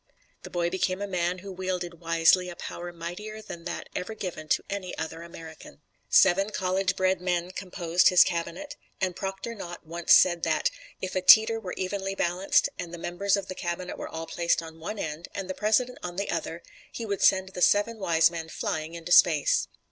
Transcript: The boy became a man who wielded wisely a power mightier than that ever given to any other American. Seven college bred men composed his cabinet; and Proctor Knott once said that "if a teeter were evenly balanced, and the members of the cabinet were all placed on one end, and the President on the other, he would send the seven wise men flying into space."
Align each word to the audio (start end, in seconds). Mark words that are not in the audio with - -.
The 0.41 0.49
boy 0.49 0.71
became 0.71 0.99
a 0.99 1.05
man 1.07 1.37
who 1.45 1.51
wielded 1.51 1.99
wisely 1.99 2.49
a 2.49 2.55
power 2.55 2.91
mightier 2.91 3.39
than 3.39 3.65
that 3.65 3.87
ever 3.95 4.15
given 4.15 4.47
to 4.47 4.63
any 4.67 4.97
other 4.97 5.21
American. 5.21 5.83
Seven 6.09 6.49
college 6.49 6.95
bred 6.95 7.21
men 7.21 7.51
composed 7.51 8.09
his 8.09 8.23
cabinet; 8.23 8.75
and 8.99 9.15
Proctor 9.15 9.53
Knott 9.53 9.85
once 9.85 10.11
said 10.13 10.41
that 10.41 10.71
"if 11.01 11.13
a 11.15 11.21
teeter 11.21 11.59
were 11.59 11.75
evenly 11.77 12.15
balanced, 12.15 12.67
and 12.79 12.91
the 12.91 12.97
members 12.97 13.37
of 13.37 13.47
the 13.47 13.53
cabinet 13.53 13.95
were 13.95 14.09
all 14.09 14.25
placed 14.25 14.63
on 14.63 14.79
one 14.79 14.97
end, 14.97 15.27
and 15.35 15.47
the 15.47 15.53
President 15.53 15.99
on 16.01 16.15
the 16.15 16.31
other, 16.31 16.63
he 16.91 17.05
would 17.05 17.21
send 17.21 17.49
the 17.49 17.61
seven 17.61 17.99
wise 17.99 18.31
men 18.31 18.49
flying 18.49 18.95
into 18.95 19.11
space." 19.11 19.67